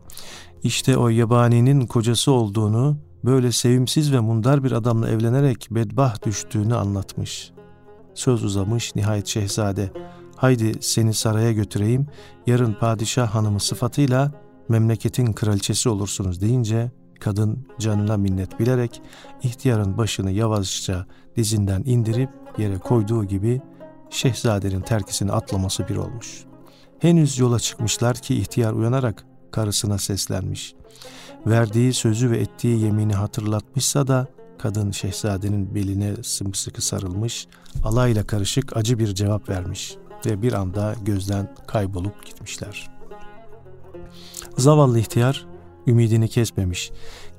İşte 0.62 0.96
o 0.96 1.08
yabaninin 1.08 1.86
kocası 1.86 2.32
olduğunu, 2.32 2.96
böyle 3.24 3.52
sevimsiz 3.52 4.12
ve 4.12 4.20
mundar 4.20 4.64
bir 4.64 4.72
adamla 4.72 5.08
evlenerek 5.10 5.68
bedbah 5.70 6.26
düştüğünü 6.26 6.74
anlatmış. 6.74 7.52
Söz 8.14 8.44
uzamış, 8.44 8.94
nihayet 8.96 9.26
şehzade, 9.26 9.92
haydi 10.42 10.72
seni 10.80 11.14
saraya 11.14 11.52
götüreyim, 11.52 12.06
yarın 12.46 12.74
padişah 12.74 13.34
hanımı 13.34 13.60
sıfatıyla 13.60 14.32
memleketin 14.68 15.32
kraliçesi 15.32 15.88
olursunuz 15.88 16.40
deyince, 16.40 16.90
kadın 17.20 17.66
canına 17.78 18.16
minnet 18.16 18.60
bilerek 18.60 19.02
ihtiyarın 19.42 19.98
başını 19.98 20.30
yavaşça 20.30 21.06
dizinden 21.36 21.82
indirip 21.86 22.30
yere 22.58 22.78
koyduğu 22.78 23.24
gibi 23.24 23.60
şehzadenin 24.10 24.80
terkisini 24.80 25.32
atlaması 25.32 25.88
bir 25.88 25.96
olmuş. 25.96 26.44
Henüz 26.98 27.38
yola 27.38 27.58
çıkmışlar 27.58 28.16
ki 28.16 28.34
ihtiyar 28.34 28.72
uyanarak 28.72 29.24
karısına 29.50 29.98
seslenmiş. 29.98 30.74
Verdiği 31.46 31.92
sözü 31.92 32.30
ve 32.30 32.38
ettiği 32.38 32.80
yemini 32.80 33.14
hatırlatmışsa 33.14 34.06
da 34.06 34.26
kadın 34.58 34.90
şehzadenin 34.90 35.74
beline 35.74 36.14
sımsıkı 36.22 36.82
sarılmış, 36.82 37.46
alayla 37.84 38.26
karışık 38.26 38.76
acı 38.76 38.98
bir 38.98 39.14
cevap 39.14 39.48
vermiş 39.48 39.96
ve 40.26 40.42
bir 40.42 40.52
anda 40.52 40.94
gözden 41.02 41.54
kaybolup 41.66 42.26
gitmişler. 42.26 42.90
Zavallı 44.58 44.98
ihtiyar 44.98 45.46
ümidini 45.86 46.28
kesmemiş, 46.28 46.90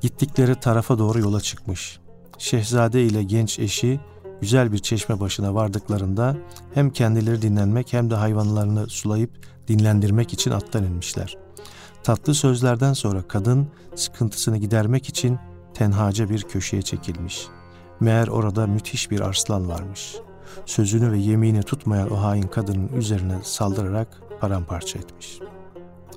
gittikleri 0.01 0.55
tarafa 0.55 0.99
doğru 0.99 1.19
yola 1.19 1.41
çıkmış. 1.41 1.99
Şehzade 2.37 3.03
ile 3.03 3.23
genç 3.23 3.59
eşi 3.59 3.99
güzel 4.41 4.71
bir 4.71 4.79
çeşme 4.79 5.19
başına 5.19 5.55
vardıklarında 5.55 6.37
hem 6.73 6.89
kendileri 6.89 7.41
dinlenmek 7.41 7.93
hem 7.93 8.09
de 8.09 8.15
hayvanlarını 8.15 8.89
sulayıp 8.89 9.31
dinlendirmek 9.67 10.33
için 10.33 10.51
attan 10.51 10.83
inmişler. 10.83 11.37
Tatlı 12.03 12.35
sözlerden 12.35 12.93
sonra 12.93 13.21
kadın 13.21 13.67
sıkıntısını 13.95 14.57
gidermek 14.57 15.09
için 15.09 15.39
tenhaca 15.73 16.29
bir 16.29 16.41
köşeye 16.41 16.81
çekilmiş. 16.81 17.47
Meğer 17.99 18.27
orada 18.27 18.67
müthiş 18.67 19.11
bir 19.11 19.19
arslan 19.19 19.67
varmış. 19.67 20.15
Sözünü 20.65 21.11
ve 21.11 21.17
yemini 21.17 21.63
tutmayan 21.63 22.11
o 22.11 22.21
hain 22.21 22.41
kadının 22.41 22.87
üzerine 22.87 23.37
saldırarak 23.43 24.21
paramparça 24.39 24.99
etmiş. 24.99 25.39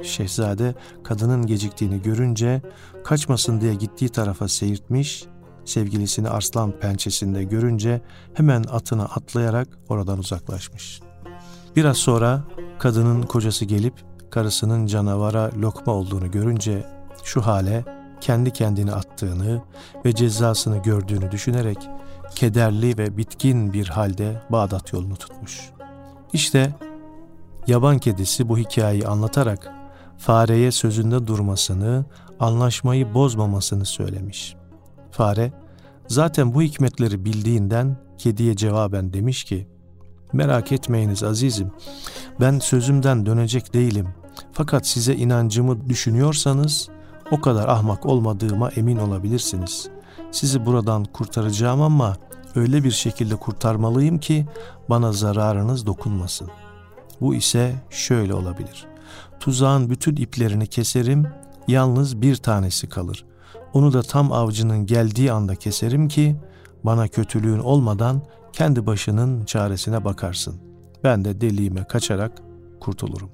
Şehzade 0.03 0.75
kadının 1.05 1.47
geciktiğini 1.47 2.03
görünce 2.03 2.63
kaçmasın 3.05 3.61
diye 3.61 3.75
gittiği 3.75 4.09
tarafa 4.09 4.49
seyirtmiş, 4.49 5.25
sevgilisini 5.65 6.29
arslan 6.29 6.73
pençesinde 6.73 7.45
görünce 7.45 8.01
hemen 8.35 8.63
atına 8.63 9.05
atlayarak 9.05 9.69
oradan 9.89 10.19
uzaklaşmış. 10.19 11.01
Biraz 11.77 11.97
sonra 11.97 12.45
kadının 12.79 13.23
kocası 13.23 13.65
gelip 13.65 13.95
karısının 14.31 14.87
canavara 14.87 15.51
lokma 15.57 15.93
olduğunu 15.93 16.31
görünce 16.31 16.87
şu 17.25 17.41
hale 17.41 17.85
kendi 18.21 18.51
kendini 18.51 18.93
attığını 18.93 19.63
ve 20.05 20.15
cezasını 20.15 20.83
gördüğünü 20.83 21.31
düşünerek 21.31 21.79
kederli 22.35 22.99
ve 22.99 23.17
bitkin 23.17 23.73
bir 23.73 23.89
halde 23.89 24.43
Bağdat 24.51 24.93
yolunu 24.93 25.17
tutmuş. 25.17 25.71
İşte 26.33 26.75
yaban 27.67 27.99
kedisi 27.99 28.49
bu 28.49 28.59
hikayeyi 28.59 29.07
anlatarak 29.07 29.73
fareye 30.19 30.73
sözünde 30.73 31.27
durmasını, 31.27 32.05
anlaşmayı 32.41 33.15
bozmamasını 33.15 33.85
söylemiş. 33.85 34.57
Fare, 35.11 35.53
zaten 36.09 36.55
bu 36.55 36.63
hikmetleri 36.63 37.25
bildiğinden 37.25 37.97
kediye 38.19 38.57
cevaben 38.57 39.13
demiş 39.13 39.45
ki, 39.45 39.69
Merak 40.33 40.73
etmeyiniz 40.73 41.23
azizim, 41.23 41.71
ben 42.41 42.59
sözümden 42.59 43.27
dönecek 43.27 43.75
değilim. 43.75 44.09
Fakat 44.53 44.87
size 44.87 45.15
inancımı 45.15 45.89
düşünüyorsanız 45.89 46.89
o 47.31 47.41
kadar 47.41 47.69
ahmak 47.69 48.07
olmadığıma 48.07 48.71
emin 48.71 48.97
olabilirsiniz. 48.97 49.89
Sizi 50.31 50.67
buradan 50.67 51.05
kurtaracağım 51.05 51.83
ama 51.83 52.17
öyle 52.55 52.85
bir 52.85 52.91
şekilde 52.91 53.37
kurtarmalıyım 53.37 54.19
ki 54.19 54.47
bana 54.91 55.13
zararınız 55.13 55.87
dokunmasın. 55.87 56.51
Bu 57.21 57.35
ise 57.35 57.75
şöyle 57.91 58.35
olabilir. 58.35 58.87
Tuzağın 59.41 59.91
bütün 59.91 60.17
iplerini 60.17 60.67
keserim, 60.67 61.27
yalnız 61.69 62.23
bir 62.23 62.37
tanesi 62.37 62.89
kalır. 62.89 63.25
Onu 63.73 63.93
da 63.93 64.03
tam 64.03 64.33
avcının 64.33 64.87
geldiği 64.87 65.33
anda 65.33 65.55
keserim 65.55 66.09
ki 66.09 66.37
bana 66.85 67.09
kötülüğün 67.09 67.59
olmadan 67.59 68.23
kendi 68.53 68.87
başının 68.87 69.45
çaresine 69.45 70.05
bakarsın. 70.05 70.55
Ben 71.05 71.25
de 71.25 71.41
deliğime 71.41 71.85
kaçarak 71.85 72.33
kurtulurum. 72.81 73.31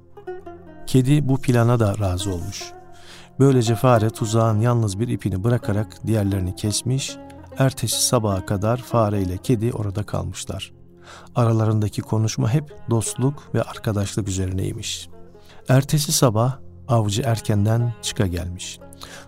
Kedi 0.87 1.29
bu 1.29 1.37
plana 1.37 1.81
da 1.81 1.99
razı 1.99 2.35
olmuş. 2.35 2.73
Böylece 3.39 3.75
fare 3.75 4.11
tuzağın 4.11 4.61
yalnız 4.61 5.01
bir 5.01 5.09
ipini 5.09 5.45
bırakarak 5.45 6.07
diğerlerini 6.07 6.57
kesmiş, 6.57 7.17
ertesi 7.59 8.03
sabaha 8.03 8.47
kadar 8.47 8.77
fare 8.77 9.23
ile 9.23 9.37
kedi 9.37 9.73
orada 9.73 10.03
kalmışlar. 10.03 10.73
Aralarındaki 11.35 12.03
konuşma 12.03 12.51
hep 12.51 12.77
dostluk 12.91 13.55
ve 13.55 13.63
arkadaşlık 13.63 14.29
üzerineymiş. 14.29 15.09
Ertesi 15.69 16.13
sabah 16.13 16.59
avcı 16.89 17.23
erkenden 17.23 17.95
çıka 18.03 18.27
gelmiş. 18.27 18.79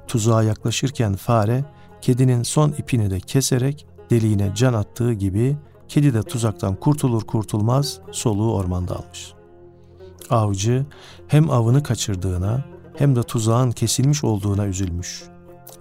Tuzağa 0.07 0.43
yaklaşırken 0.43 1.15
fare 1.15 1.65
kedinin 2.01 2.43
son 2.43 2.71
ipini 2.71 3.11
de 3.11 3.21
keserek 3.21 3.87
deliğine 4.11 4.53
can 4.55 4.75
attığı 4.75 5.13
gibi 5.13 5.57
kedi 5.89 6.15
de 6.15 6.23
tuzaktan 6.23 6.75
kurtulur 6.75 7.23
kurtulmaz 7.23 7.99
soluğu 8.13 8.55
ormanda 8.55 8.97
almış. 8.97 9.33
Avcı 10.31 10.87
hem 11.29 11.51
avını 11.51 11.83
kaçırdığına 11.83 12.74
hem 12.97 13.17
de 13.17 13.23
tuzağın 13.23 13.71
kesilmiş 13.71 14.25
olduğuna 14.25 14.67
üzülmüş. 14.67 15.23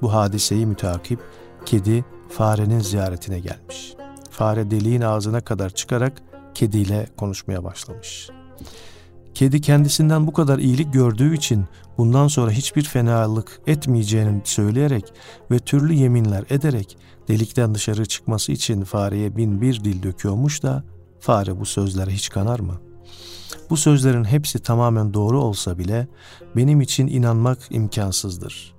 Bu 0.01 0.13
hadiseyi 0.13 0.65
mütakip 0.65 1.19
kedi 1.65 2.05
farenin 2.29 2.79
ziyaretine 2.79 3.39
gelmiş. 3.39 3.93
Fare 4.29 4.71
deliğin 4.71 5.01
ağzına 5.01 5.41
kadar 5.41 5.69
çıkarak 5.69 6.21
kediyle 6.53 7.07
konuşmaya 7.17 7.63
başlamış. 7.63 8.29
Kedi 9.33 9.61
kendisinden 9.61 10.27
bu 10.27 10.33
kadar 10.33 10.59
iyilik 10.59 10.93
gördüğü 10.93 11.35
için 11.35 11.65
bundan 11.97 12.27
sonra 12.27 12.51
hiçbir 12.51 12.83
fenalık 12.83 13.61
etmeyeceğini 13.67 14.41
söyleyerek 14.43 15.13
ve 15.51 15.59
türlü 15.59 15.93
yeminler 15.93 16.43
ederek 16.49 16.97
delikten 17.27 17.75
dışarı 17.75 18.05
çıkması 18.05 18.51
için 18.51 18.83
fareye 18.83 19.35
bin 19.35 19.61
bir 19.61 19.83
dil 19.83 20.03
döküyormuş 20.03 20.63
da 20.63 20.83
fare 21.19 21.59
bu 21.59 21.65
sözlere 21.65 22.11
hiç 22.11 22.29
kanar 22.29 22.59
mı? 22.59 22.92
Bu 23.69 23.77
sözlerin 23.77 24.23
hepsi 24.23 24.59
tamamen 24.59 25.13
doğru 25.13 25.41
olsa 25.41 25.77
bile 25.77 26.07
benim 26.55 26.81
için 26.81 27.07
inanmak 27.07 27.59
imkansızdır. 27.69 28.73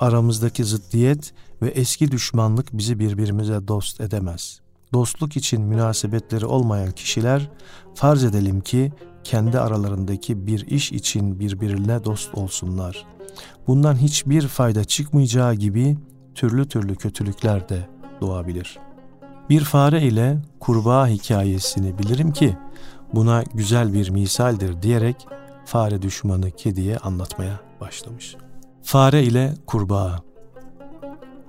Aramızdaki 0.00 0.64
zıddiyet 0.64 1.32
ve 1.62 1.68
eski 1.68 2.12
düşmanlık 2.12 2.68
bizi 2.72 2.98
birbirimize 2.98 3.68
dost 3.68 4.00
edemez. 4.00 4.60
dostluk 4.92 5.36
için 5.36 5.62
münasebetleri 5.62 6.46
olmayan 6.46 6.90
kişiler 6.90 7.50
farz 7.94 8.24
edelim 8.24 8.60
ki 8.60 8.92
kendi 9.24 9.58
aralarındaki 9.60 10.46
bir 10.46 10.66
iş 10.66 10.92
için 10.92 11.40
birbirine 11.40 12.04
dost 12.04 12.34
olsunlar. 12.34 13.06
Bundan 13.66 13.96
hiçbir 13.96 14.48
fayda 14.48 14.84
çıkmayacağı 14.84 15.54
gibi 15.54 15.98
türlü 16.34 16.68
türlü 16.68 16.96
kötülükler 16.96 17.68
de 17.68 17.88
doğabilir. 18.20 18.78
Bir 19.50 19.60
fare 19.64 20.02
ile 20.02 20.38
kurbağa 20.60 21.08
hikayesini 21.08 21.98
bilirim 21.98 22.32
ki 22.32 22.56
buna 23.14 23.44
güzel 23.54 23.92
bir 23.92 24.10
misaldir 24.10 24.82
diyerek 24.82 25.26
fare 25.64 26.02
düşmanı 26.02 26.50
kediye 26.50 26.98
anlatmaya 26.98 27.60
başlamış. 27.80 28.36
Fare 28.82 29.22
ile 29.22 29.54
kurbağa 29.66 30.22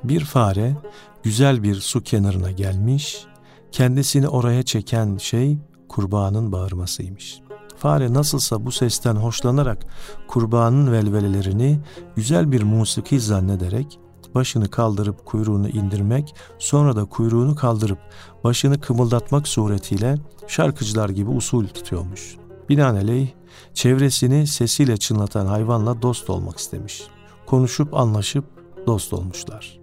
Bir 0.03 0.25
fare 0.25 0.75
güzel 1.23 1.63
bir 1.63 1.75
su 1.75 2.03
kenarına 2.03 2.51
gelmiş, 2.51 3.25
kendisini 3.71 4.27
oraya 4.27 4.63
çeken 4.63 5.17
şey 5.17 5.57
kurbağanın 5.89 6.51
bağırmasıymış. 6.51 7.41
Fare 7.77 8.13
nasılsa 8.13 8.65
bu 8.65 8.71
sesten 8.71 9.15
hoşlanarak 9.15 9.85
kurbağanın 10.27 10.91
velvelelerini 10.91 11.79
güzel 12.15 12.51
bir 12.51 12.63
musiki 12.63 13.19
zannederek 13.19 13.99
başını 14.35 14.69
kaldırıp 14.69 15.25
kuyruğunu 15.25 15.69
indirmek, 15.69 16.35
sonra 16.59 16.95
da 16.95 17.05
kuyruğunu 17.05 17.55
kaldırıp 17.55 17.99
başını 18.43 18.81
kımıldatmak 18.81 19.47
suretiyle 19.47 20.17
şarkıcılar 20.47 21.09
gibi 21.09 21.29
usul 21.29 21.67
tutuyormuş. 21.67 22.35
Binaenaleyh 22.69 23.27
çevresini 23.73 24.47
sesiyle 24.47 24.97
çınlatan 24.97 25.45
hayvanla 25.45 26.01
dost 26.01 26.29
olmak 26.29 26.57
istemiş. 26.57 27.03
Konuşup 27.45 27.93
anlaşıp 27.93 28.45
dost 28.87 29.13
olmuşlar. 29.13 29.79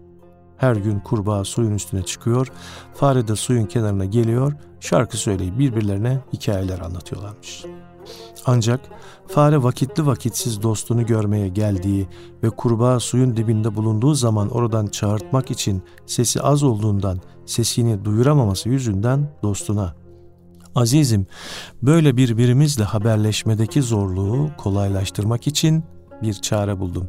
Her 0.56 0.76
gün 0.76 1.00
kurbağa 1.00 1.44
suyun 1.44 1.74
üstüne 1.74 2.02
çıkıyor, 2.02 2.52
fare 2.94 3.28
de 3.28 3.36
suyun 3.36 3.66
kenarına 3.66 4.04
geliyor, 4.04 4.52
şarkı 4.80 5.16
söyleyip 5.16 5.58
birbirlerine 5.58 6.20
hikayeler 6.32 6.78
anlatıyorlarmış. 6.78 7.64
Ancak 8.46 8.80
fare 9.28 9.62
vakitli 9.62 10.06
vakitsiz 10.06 10.62
dostunu 10.62 11.06
görmeye 11.06 11.48
geldiği 11.48 12.08
ve 12.42 12.50
kurbağa 12.50 13.00
suyun 13.00 13.36
dibinde 13.36 13.76
bulunduğu 13.76 14.14
zaman 14.14 14.48
oradan 14.48 14.86
çağırtmak 14.86 15.50
için 15.50 15.82
sesi 16.06 16.42
az 16.42 16.62
olduğundan 16.62 17.20
sesini 17.46 18.04
duyuramaması 18.04 18.68
yüzünden 18.68 19.30
dostuna 19.42 19.94
Azizim, 20.74 21.26
böyle 21.82 22.16
birbirimizle 22.16 22.84
haberleşmedeki 22.84 23.82
zorluğu 23.82 24.50
kolaylaştırmak 24.56 25.46
için 25.46 25.84
bir 26.22 26.34
çare 26.34 26.80
buldum. 26.80 27.08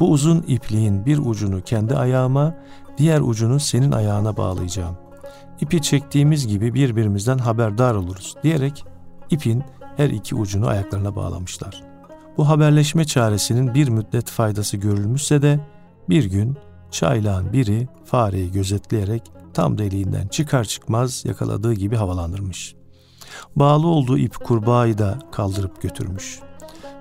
Bu 0.00 0.10
uzun 0.10 0.44
ipliğin 0.48 1.06
bir 1.06 1.18
ucunu 1.18 1.62
kendi 1.62 1.96
ayağıma, 1.96 2.54
diğer 2.98 3.20
ucunu 3.20 3.60
senin 3.60 3.92
ayağına 3.92 4.36
bağlayacağım. 4.36 4.96
İpi 5.60 5.82
çektiğimiz 5.82 6.46
gibi 6.46 6.74
birbirimizden 6.74 7.38
haberdar 7.38 7.94
oluruz 7.94 8.34
diyerek 8.42 8.84
ipin 9.30 9.64
her 9.96 10.10
iki 10.10 10.34
ucunu 10.34 10.66
ayaklarına 10.66 11.16
bağlamışlar. 11.16 11.82
Bu 12.36 12.48
haberleşme 12.48 13.04
çaresinin 13.04 13.74
bir 13.74 13.88
müddet 13.88 14.30
faydası 14.30 14.76
görülmüşse 14.76 15.42
de 15.42 15.60
bir 16.08 16.24
gün 16.24 16.56
çaylağın 16.90 17.52
biri 17.52 17.88
fareyi 18.04 18.52
gözetleyerek 18.52 19.22
tam 19.54 19.78
deliğinden 19.78 20.28
çıkar 20.28 20.64
çıkmaz 20.64 21.24
yakaladığı 21.24 21.72
gibi 21.72 21.96
havalandırmış. 21.96 22.74
Bağlı 23.56 23.86
olduğu 23.86 24.18
ip 24.18 24.44
kurbağayı 24.44 24.98
da 24.98 25.18
kaldırıp 25.32 25.82
götürmüş. 25.82 26.40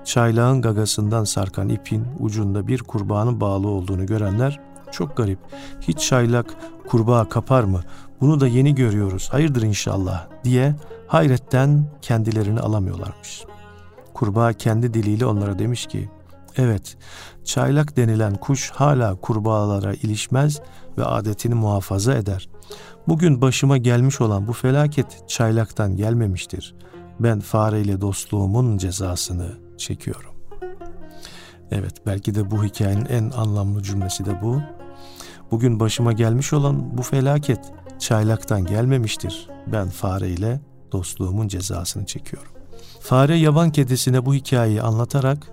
Çaylağın 0.05 0.61
gagasından 0.61 1.23
sarkan 1.23 1.69
ipin 1.69 2.05
ucunda 2.19 2.67
bir 2.67 2.79
kurbağanın 2.79 3.41
bağlı 3.41 3.67
olduğunu 3.67 4.05
görenler 4.05 4.59
çok 4.93 5.17
garip. 5.17 5.39
Hiç 5.81 6.07
çaylak 6.07 6.55
kurbağa 6.87 7.29
kapar 7.29 7.63
mı? 7.63 7.81
Bunu 8.21 8.39
da 8.39 8.47
yeni 8.47 8.75
görüyoruz. 8.75 9.29
Hayırdır 9.31 9.61
inşallah 9.61 10.27
diye 10.43 10.75
hayretten 11.07 11.85
kendilerini 12.01 12.59
alamıyorlarmış. 12.59 13.43
Kurbağa 14.13 14.53
kendi 14.53 14.93
diliyle 14.93 15.25
onlara 15.25 15.59
demiş 15.59 15.85
ki, 15.85 16.09
evet 16.57 16.97
çaylak 17.43 17.97
denilen 17.97 18.35
kuş 18.35 18.71
hala 18.71 19.15
kurbağalara 19.15 19.93
ilişmez 19.93 20.61
ve 20.97 21.05
adetini 21.05 21.53
muhafaza 21.53 22.13
eder. 22.13 22.49
Bugün 23.07 23.41
başıma 23.41 23.77
gelmiş 23.77 24.21
olan 24.21 24.47
bu 24.47 24.53
felaket 24.53 25.29
çaylaktan 25.29 25.95
gelmemiştir. 25.95 26.75
Ben 27.19 27.39
fareyle 27.39 28.01
dostluğumun 28.01 28.77
cezasını 28.77 29.57
çekiyorum. 29.77 30.31
Evet 31.71 31.93
belki 32.05 32.35
de 32.35 32.51
bu 32.51 32.63
hikayenin 32.63 33.05
en 33.05 33.29
anlamlı 33.29 33.83
cümlesi 33.83 34.25
de 34.25 34.41
bu. 34.41 34.61
Bugün 35.53 35.79
başıma 35.79 36.13
gelmiş 36.13 36.53
olan 36.53 36.97
bu 36.97 37.01
felaket 37.01 37.59
çaylaktan 37.99 38.65
gelmemiştir. 38.65 39.49
Ben 39.67 39.89
fareyle 39.89 40.61
dostluğumun 40.91 41.47
cezasını 41.47 42.05
çekiyorum. 42.05 42.51
Fare 42.99 43.35
yaban 43.35 43.71
kedisine 43.71 44.25
bu 44.25 44.33
hikayeyi 44.33 44.81
anlatarak 44.81 45.51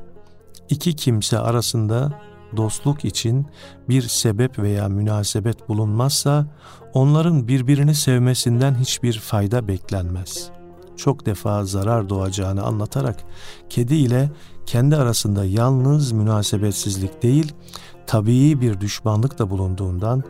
iki 0.68 0.96
kimse 0.96 1.38
arasında 1.38 2.20
dostluk 2.56 3.04
için 3.04 3.46
bir 3.88 4.02
sebep 4.02 4.58
veya 4.58 4.88
münasebet 4.88 5.68
bulunmazsa 5.68 6.46
onların 6.94 7.48
birbirini 7.48 7.94
sevmesinden 7.94 8.74
hiçbir 8.74 9.18
fayda 9.18 9.68
beklenmez. 9.68 10.50
Çok 10.96 11.26
defa 11.26 11.64
zarar 11.64 12.08
doğacağını 12.08 12.62
anlatarak 12.62 13.24
kedi 13.68 13.94
ile 13.94 14.30
kendi 14.66 14.96
arasında 14.96 15.44
yalnız 15.44 16.12
münasebetsizlik 16.12 17.22
değil, 17.22 17.52
tabii 18.10 18.60
bir 18.60 18.80
düşmanlık 18.80 19.38
da 19.38 19.50
bulunduğundan 19.50 20.24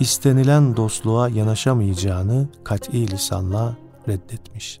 istenilen 0.00 0.76
dostluğa 0.76 1.28
yanaşamayacağını 1.28 2.48
kat'i 2.64 3.10
lisanla 3.10 3.76
reddetmiş. 4.08 4.80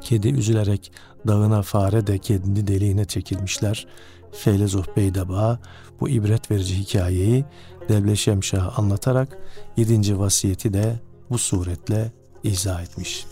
Kedi 0.00 0.28
üzülerek 0.28 0.92
dağına 1.26 1.62
fare 1.62 2.06
de 2.06 2.18
kendi 2.18 2.66
deliğine 2.66 3.04
çekilmişler. 3.04 3.86
Feylezuh 4.32 4.84
Beydaba 4.96 5.58
bu 6.00 6.08
ibret 6.08 6.50
verici 6.50 6.78
hikayeyi 6.78 7.44
Devleşem 7.88 8.42
Şah 8.42 8.78
anlatarak 8.78 9.38
yedinci 9.76 10.18
vasiyeti 10.18 10.72
de 10.72 11.00
bu 11.30 11.38
suretle 11.38 12.12
izah 12.44 12.82
etmiş. 12.82 13.26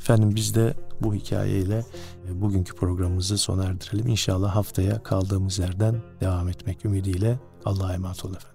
Efendim 0.00 0.32
biz 0.34 0.54
de 0.54 0.74
bu 1.00 1.14
hikayeyle 1.14 1.84
e, 2.28 2.40
bugünkü 2.40 2.76
programımızı 2.76 3.38
sona 3.38 3.64
erdirelim. 3.64 4.06
İnşallah 4.06 4.56
haftaya 4.56 5.02
kaldığımız 5.02 5.58
yerden 5.58 6.02
devam 6.20 6.48
etmek 6.48 6.84
ümidiyle 6.84 7.38
Allah'a 7.64 7.94
emanet 7.94 8.24
olun 8.24 8.34
efendim. 8.34 8.52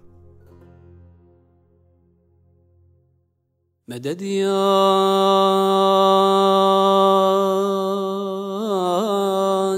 Medet 3.86 4.20
ya 4.22 4.58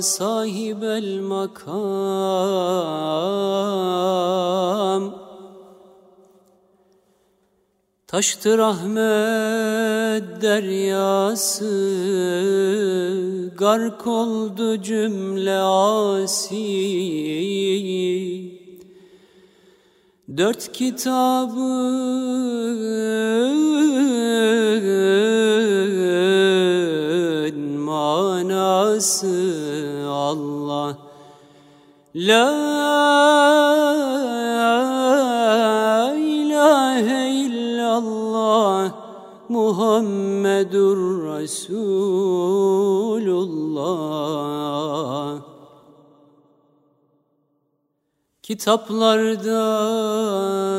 sahibel 0.03 1.21
makam 1.21 1.61
Taştı 8.07 8.59
rahmet 8.59 10.43
deryası 10.43 11.71
Gark 13.59 14.07
oldu 14.07 14.83
cümle 14.83 15.59
asi 15.59 16.57
Dört 20.37 20.73
kitabın 20.73 21.61
manası 27.79 29.29
Allah. 30.09 30.97
La 32.15 32.70
Kitaplarda 48.51 49.63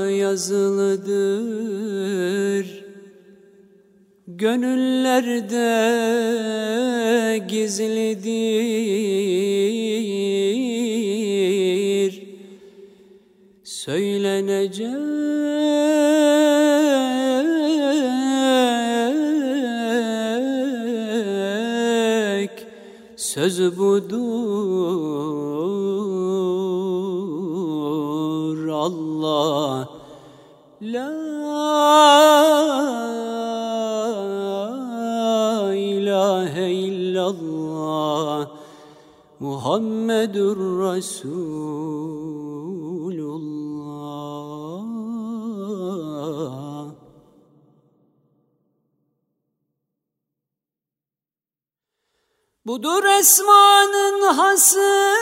yazılıdır. 0.09 1.05
Gönüllerde 4.27 5.57
gizlidir. 7.47 8.31
Söylenecek 13.63 14.91
söz 23.15 23.77
budur 23.77 24.30
Muhammedur 39.41 40.57
Resulullah. 40.85 41.31
Budur 52.65 53.03
esmanın 53.03 54.21
hası 54.33 55.15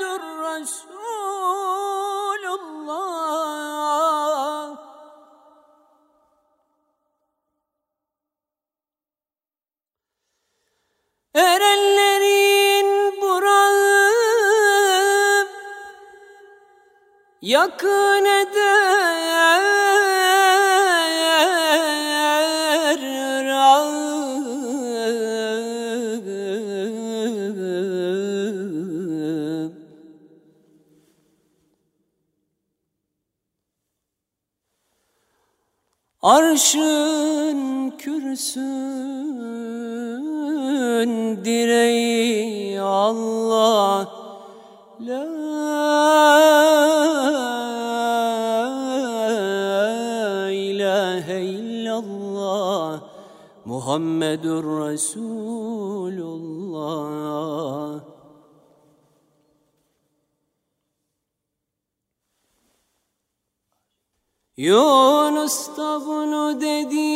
Muhammedur 0.00 0.22
Resulullah. 0.44 0.80
Erenlerin 11.34 13.20
burağı 13.22 14.10
yakın 17.42 18.24
eder 18.24 19.79
Arşın 36.70 37.90
kürsün 37.98 38.64
direği 41.44 42.80
Allah. 42.80 44.08
La 45.00 45.24
ilahe 50.50 51.40
illallah. 51.42 53.00
Muhammedur 53.64 54.64
Resulullah 54.64 55.59
Yunus 64.60 65.76
da 65.76 66.00
bunu 66.06 66.60
dedi. 66.60 67.10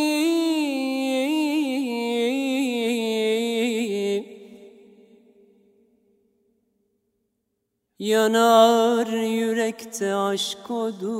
Yanar 7.98 9.06
yürekte 9.06 10.14
aşk 10.14 10.70
odu. 10.70 11.18